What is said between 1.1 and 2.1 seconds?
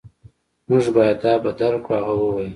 دا بدل کړو